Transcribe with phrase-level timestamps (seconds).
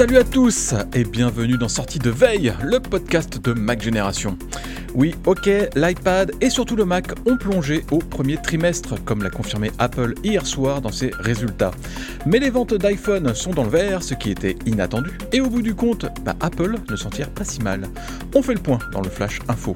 [0.00, 4.38] Salut à tous et bienvenue dans Sortie de Veille, le podcast de Mac Génération.
[4.94, 9.70] Oui, ok, l'iPad et surtout le Mac ont plongé au premier trimestre, comme l'a confirmé
[9.78, 11.72] Apple hier soir dans ses résultats.
[12.24, 15.60] Mais les ventes d'iPhone sont dans le vert, ce qui était inattendu, et au bout
[15.60, 17.82] du compte, bah, Apple ne s'en tire pas si mal.
[18.34, 19.74] On fait le point dans le Flash Info.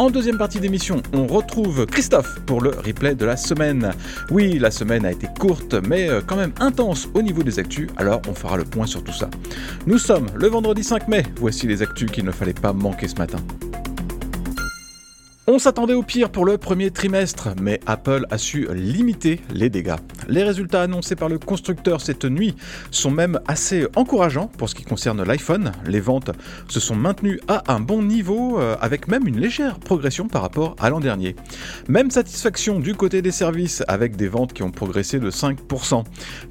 [0.00, 3.92] En deuxième partie d'émission, on retrouve Christophe pour le replay de la semaine.
[4.30, 7.86] Oui, la semaine a été courte, mais euh, quand même intense au niveau des actus,
[7.98, 9.28] alors on fera le point sur tout ça.
[9.86, 13.16] Nous sommes le vendredi 5 mai, voici les actus qu'il ne fallait pas manquer ce
[13.16, 13.40] matin.
[15.52, 19.96] On s'attendait au pire pour le premier trimestre, mais Apple a su limiter les dégâts.
[20.28, 22.54] Les résultats annoncés par le constructeur cette nuit
[22.92, 25.72] sont même assez encourageants pour ce qui concerne l'iPhone.
[25.86, 26.30] Les ventes
[26.68, 30.76] se sont maintenues à un bon niveau, euh, avec même une légère progression par rapport
[30.78, 31.34] à l'an dernier.
[31.88, 36.04] Même satisfaction du côté des services, avec des ventes qui ont progressé de 5%.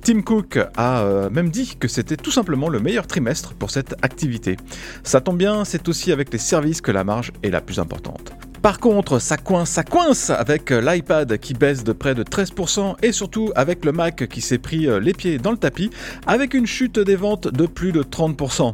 [0.04, 3.96] Tim Cook a euh, même dit que c'était tout simplement le meilleur trimestre pour cette
[4.02, 4.58] activité.
[5.06, 8.34] Ça tombe bien, c'est aussi avec les services que la marge est la plus importante.
[8.62, 12.96] Par contre, ça coince, ça coince avec euh, l'iPad qui baisse de près de 13%
[13.02, 15.90] et surtout avec le Mac qui s'est pris euh, les pieds dans le tapis
[16.28, 18.74] avec une chute des ventes de plus de 30%.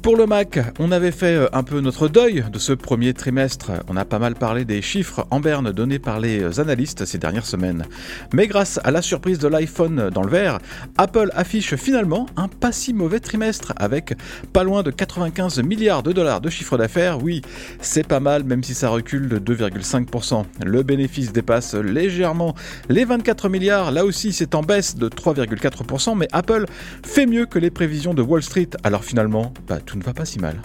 [0.00, 3.72] Pour le Mac, on avait fait euh, un peu notre deuil de ce premier trimestre.
[3.88, 7.46] On a pas mal parlé des chiffres en berne donnés par les analystes ces dernières
[7.46, 7.84] semaines.
[8.32, 10.58] Mais grâce à la surprise de l'iPhone dans le vert,
[10.96, 14.14] Apple affiche finalement un pas si mauvais trimestre avec
[14.54, 17.22] pas loin de 95 milliards de dollars de chiffre d'affaires.
[17.22, 17.42] Oui,
[17.80, 20.44] c'est pas mal même si ça recule de 2,5%.
[20.64, 22.54] Le bénéfice dépasse légèrement
[22.88, 26.66] les 24 milliards, là aussi c'est en baisse de 3,4%, mais Apple
[27.04, 30.24] fait mieux que les prévisions de Wall Street, alors finalement, bah, tout ne va pas
[30.24, 30.56] si mal.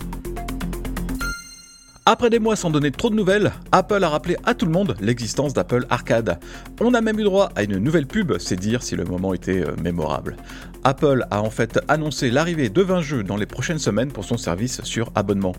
[2.05, 4.97] Après des mois sans donner trop de nouvelles, Apple a rappelé à tout le monde
[4.99, 6.37] l'existence d'Apple Arcade.
[6.81, 9.61] On a même eu droit à une nouvelle pub, c'est dire si le moment était
[9.61, 10.35] euh, mémorable.
[10.83, 14.37] Apple a en fait annoncé l'arrivée de 20 jeux dans les prochaines semaines pour son
[14.37, 15.53] service sur abonnement.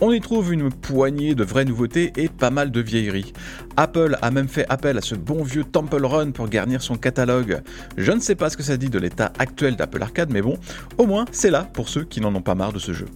[0.00, 3.32] On y trouve une poignée de vraies nouveautés et pas mal de vieilleries.
[3.76, 7.62] Apple a même fait appel à ce bon vieux Temple Run pour garnir son catalogue.
[7.96, 10.58] Je ne sais pas ce que ça dit de l'état actuel d'Apple Arcade, mais bon,
[10.98, 13.06] au moins c'est là pour ceux qui n'en ont pas marre de ce jeu.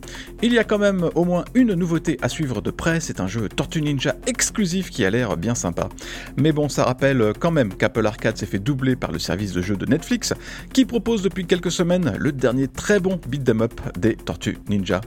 [0.42, 3.26] Il y a quand même au moins une nouveauté à suivre de près, c'est un
[3.26, 5.88] jeu Tortue Ninja exclusif qui a l'air bien sympa.
[6.36, 9.62] Mais bon, ça rappelle quand même qu'Apple Arcade s'est fait doubler par le service de
[9.62, 10.34] jeu de Netflix,
[10.72, 15.02] qui propose depuis quelques semaines le dernier très bon beat 'em up des Tortues Ninja.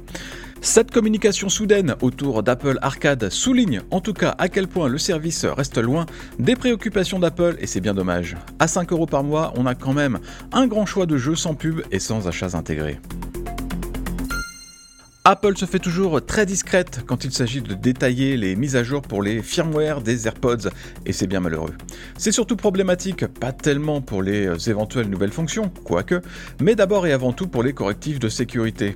[0.62, 5.44] Cette communication soudaine autour d'Apple Arcade souligne en tout cas à quel point le service
[5.44, 6.06] reste loin
[6.40, 8.38] des préoccupations d'Apple et c'est bien dommage.
[8.60, 10.20] À 5 euros par mois, on a quand même
[10.54, 12.98] un grand choix de jeux sans pub et sans achats intégrés.
[15.30, 19.02] Apple se fait toujours très discrète quand il s'agit de détailler les mises à jour
[19.02, 20.70] pour les firmware des AirPods,
[21.06, 21.74] et c'est bien malheureux.
[22.18, 26.22] C'est surtout problématique, pas tellement pour les éventuelles nouvelles fonctions, quoique,
[26.62, 28.96] mais d'abord et avant tout pour les correctifs de sécurité.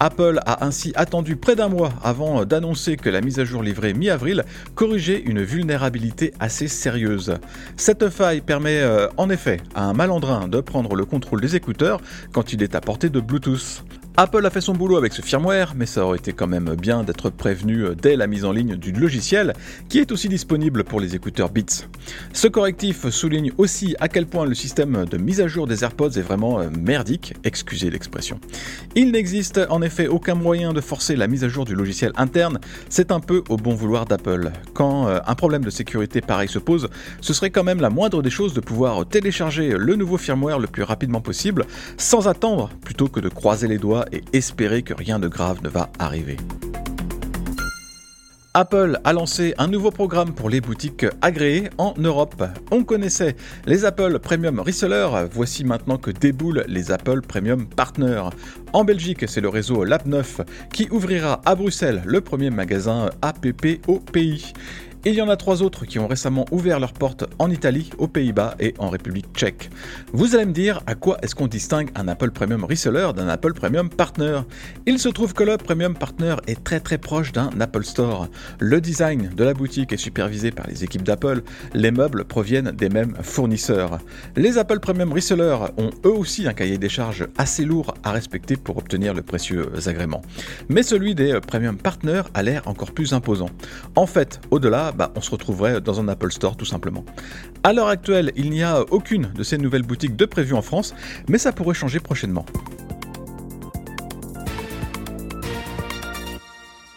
[0.00, 3.94] Apple a ainsi attendu près d'un mois avant d'annoncer que la mise à jour livrée
[3.94, 4.42] mi-avril
[4.74, 7.36] corrigeait une vulnérabilité assez sérieuse.
[7.76, 12.00] Cette faille permet euh, en effet à un malandrin de prendre le contrôle des écouteurs
[12.32, 13.84] quand il est à portée de Bluetooth.
[14.20, 17.04] Apple a fait son boulot avec ce firmware, mais ça aurait été quand même bien
[17.04, 19.52] d'être prévenu dès la mise en ligne du logiciel,
[19.88, 21.86] qui est aussi disponible pour les écouteurs Beats.
[22.32, 26.18] Ce correctif souligne aussi à quel point le système de mise à jour des AirPods
[26.18, 28.40] est vraiment euh, merdique, excusez l'expression.
[28.96, 32.58] Il n'existe en effet aucun moyen de forcer la mise à jour du logiciel interne,
[32.88, 34.50] c'est un peu au bon vouloir d'Apple.
[34.74, 36.88] Quand euh, un problème de sécurité pareil se pose,
[37.20, 40.66] ce serait quand même la moindre des choses de pouvoir télécharger le nouveau firmware le
[40.66, 41.66] plus rapidement possible,
[41.98, 45.68] sans attendre, plutôt que de croiser les doigts et espérer que rien de grave ne
[45.68, 46.36] va arriver.
[48.54, 52.42] Apple a lancé un nouveau programme pour les boutiques agréées en Europe.
[52.72, 58.30] On connaissait les Apple Premium Resellers, voici maintenant que déboulent les Apple Premium Partners.
[58.72, 64.00] En Belgique, c'est le réseau Lab9 qui ouvrira à Bruxelles le premier magasin APP au
[64.00, 64.52] pays.
[65.04, 68.08] Il y en a trois autres qui ont récemment ouvert leurs portes en Italie, aux
[68.08, 69.70] Pays-Bas et en République tchèque.
[70.12, 73.54] Vous allez me dire à quoi est-ce qu'on distingue un Apple Premium Reseller d'un Apple
[73.54, 74.40] Premium Partner?
[74.86, 78.26] Il se trouve que le Premium Partner est très très proche d'un Apple Store.
[78.58, 81.42] Le design de la boutique est supervisé par les équipes d'Apple,
[81.74, 83.98] les meubles proviennent des mêmes fournisseurs.
[84.34, 88.56] Les Apple Premium Resellers ont eux aussi un cahier des charges assez lourd à respecter
[88.56, 90.22] pour obtenir le précieux agrément.
[90.68, 93.50] Mais celui des Premium Partners a l'air encore plus imposant.
[93.94, 97.04] En fait, au-delà, bah, on se retrouverait dans un Apple Store tout simplement.
[97.62, 100.92] À l'heure actuelle, il n'y a aucune de ces nouvelles boutiques de prévues en France,
[101.28, 102.44] mais ça pourrait changer prochainement.